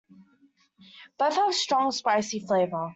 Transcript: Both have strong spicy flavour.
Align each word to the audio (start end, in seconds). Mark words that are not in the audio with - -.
Both 1.19 1.35
have 1.35 1.53
strong 1.53 1.91
spicy 1.91 2.39
flavour. 2.39 2.89